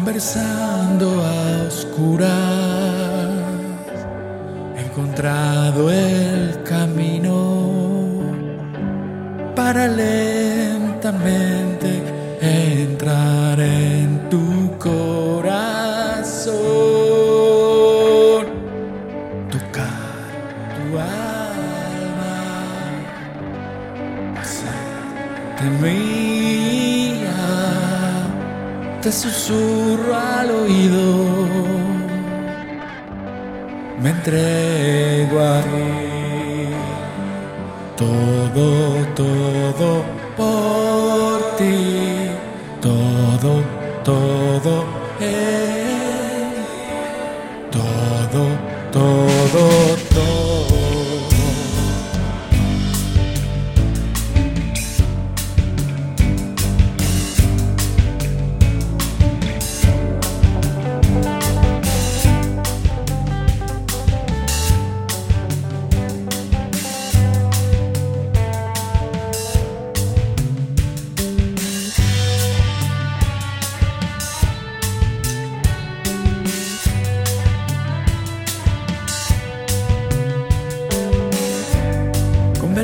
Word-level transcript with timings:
conversando 0.00 1.22
a 1.22 1.66
oscuras, 1.68 2.30
he 4.74 4.80
encontrado 4.80 5.92
el 5.92 6.62
camino 6.62 8.22
para 9.54 9.88
lentamente 9.88 11.20
entrar 12.40 13.60
en 13.60 14.26
tu 14.30 14.78
corazón, 14.78 16.54
tocar 19.50 20.30
tu 20.76 20.98
alma, 20.98 22.40
hacerte 24.40 25.68
te 29.02 29.10
susurro 29.10 30.14
al 30.14 30.50
oído, 30.50 31.46
me 34.02 34.10
entrego 34.10 35.40
a 35.40 35.62
ti, 35.62 36.68
todo, 37.96 39.06
todo 39.14 40.04
por 40.36 40.79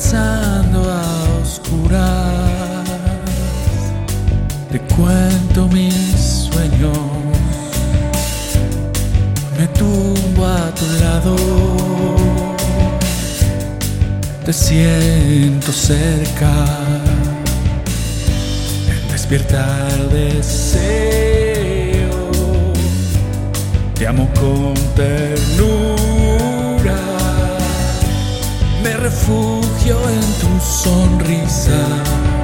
conversando 0.00 0.90
a 0.90 1.02
oscuras. 1.42 2.88
Te 4.72 4.80
cuento 4.94 5.68
mis 5.68 6.48
sueños, 6.50 6.98
me 9.58 9.66
tumbo 9.68 10.46
a 10.46 10.72
tu 10.74 10.86
lado, 11.00 11.36
te 14.44 14.52
siento 14.52 15.72
cerca, 15.72 16.66
el 19.90 20.08
deseo, 20.10 21.10
te 23.94 24.06
amo 24.06 24.28
con 24.40 24.74
ternura. 24.94 26.00
Me 28.82 28.96
refugio 28.96 29.59
en 29.98 30.20
tu 30.40 30.60
sonrisa. 30.60 32.39